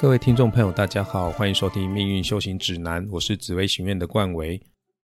[0.00, 4.62] 各位听众朋友，大家好，欢迎收听《命运修行指南》，我是紫薇行院的冠维。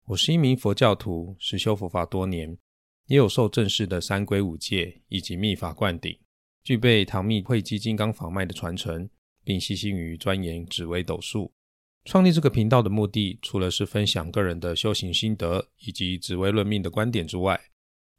[0.08, 2.58] 我是一名佛教徒，实修佛法多年，
[3.06, 6.18] 也有受正式的三规五戒以及密法灌顶，
[6.64, 9.08] 具备唐密慧基金刚法脉的传承，
[9.44, 11.54] 并悉心于钻研紫微斗数。
[12.06, 17.62] 创立这个频道的目的，除了是分享个人的修行心得以及紫微论命的观点之外，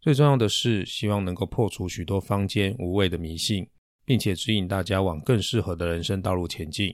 [0.01, 3.67] 最重要的是希望能够破除许多坊间无谓的迷信。
[4.11, 6.93] 并且指引大家往更适合的人生道路前进。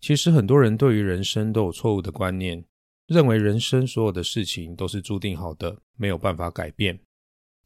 [0.00, 2.64] 其实很多人对于人生都有错误的观念，
[3.06, 6.98] 认为人生所有的事情都是注定好的，没有办法改变。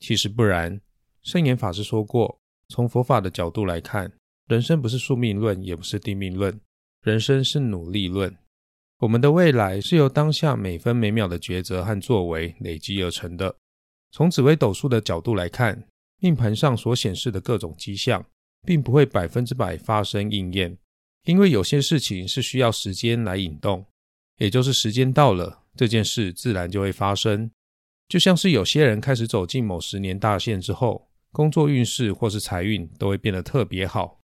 [0.01, 0.81] 其实不然。
[1.23, 4.11] 圣严法师说过，从佛法的角度来看，
[4.49, 6.61] 人生不是宿命论，也不是定命论，
[7.03, 8.37] 人生是努力论。
[8.99, 13.55] 我们的未来是由当下每分每秒的抉择和作为累积而成的。
[14.11, 15.87] 从紫微斗数的角度来看，
[16.19, 18.27] 命盘上所显示的各种迹象。
[18.63, 20.77] 并不会百分之百发生应验，
[21.25, 23.85] 因为有些事情是需要时间来引动，
[24.39, 27.51] 也就是时间到了，这件事自然就会发生。
[28.09, 34.21] 就像是有些人开始走进某十年大限之后，工作运势或是财运都会变得特别好。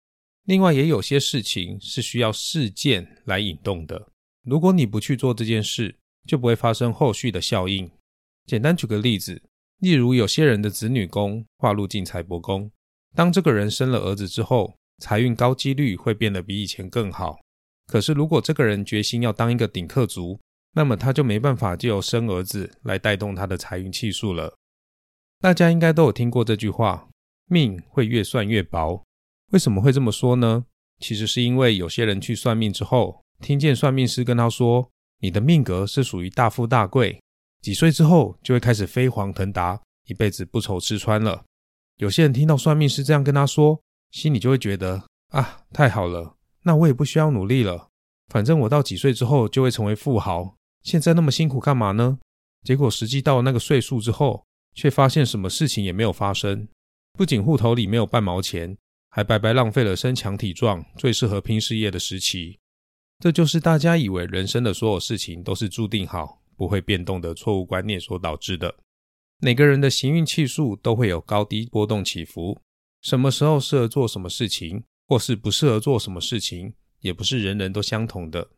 [0.45, 4.09] 另外，也有些事情是需要事件来引动的，
[4.43, 5.95] 如果你不去做这件事，
[6.27, 7.89] 就不会发生后续的效应。
[8.45, 9.41] 简单举个例子，
[9.79, 12.71] 例如有些人的子女宫化入进财帛宫。
[13.16, 17.38] 当这个人生了儿子之后，财运高几率会变得比以前更好。
[17.86, 20.39] 可是，如果这个人决心要当一个顶客族，
[20.73, 24.58] 那么他就没办法借由生儿子来带动他的财运气数了。
[25.39, 27.09] 大家应该都有听过这句话：
[27.47, 29.03] 命会越算越薄。
[29.52, 30.66] 为什么会这么说呢？
[31.00, 37.22] 其实是因为有些人去算命之后，听见算命师跟他说：“你的命格是属于大富大贵，
[37.61, 41.44] 几岁之后就会开始飞黄腾达，一辈子不愁吃穿了。”
[41.97, 43.81] 有些人听到算命师这样跟他说，
[44.11, 47.89] 心里就会觉得啊，太好了，那我也不需要努力了，
[48.27, 52.19] 反正我到几岁之后就会成为富豪，现在那么辛苦干嘛呢？
[52.63, 56.67] 结果实际到那个岁数之后，却发现什么事情也没有发生，
[57.13, 58.77] 不仅户头里没有半毛钱，
[59.09, 62.57] 还白白浪费了身强体壮、最适合拼事业的时期。
[63.19, 68.73] 这就是大家以为人生的所有事情都是注定好、不会变动的错误观念所导致的。
[69.43, 72.61] 每个人的行运气数都会有高低波动起伏，
[73.01, 78.51] 什么时候适合做什么事情，或是不适合做什么事情，也不是人人都相同的。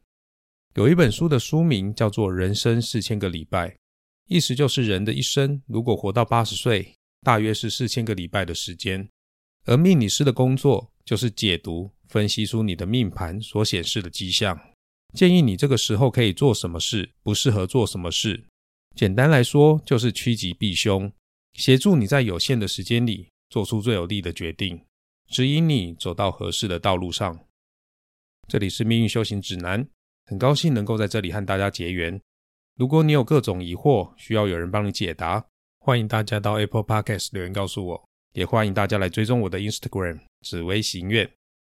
[0.76, 3.70] 有一本书的书名叫做《人生四千个礼拜》，
[4.28, 9.10] 意思就是人的一生如果活到八十岁，大约是四千个礼拜的时间。
[9.64, 14.56] 而命理师的工作就是解读、分析出你的命盘所显示的迹象，
[15.16, 18.46] 建议你这个时候可以做什么事，不适合做什么事。
[18.96, 21.12] 简单来说，就是趋吉避凶，
[21.54, 24.86] 协助你在有限的时间里做出最有利的决定，
[25.28, 27.38] 指引你走到合适的道路上。
[28.48, 29.86] 这里是命运修行指南，
[30.26, 32.22] 很高兴能够在这里和大家结缘。
[32.78, 35.46] 如果你有各种疑惑，需要有人帮你解答，
[35.80, 41.30] 欢迎大家到 Apple Podcast 留言告诉我，也欢迎大家来追踪我的 Instagram 紫微行愿，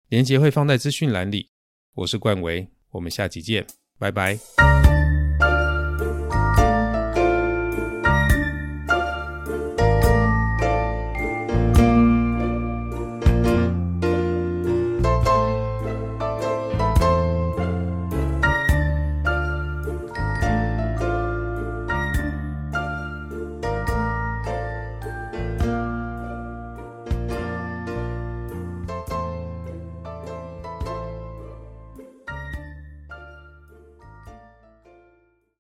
[0.09, 1.49] 连接会放在资讯栏里。
[1.95, 3.67] 我是冠维，我们下期见，
[3.99, 4.94] 拜拜。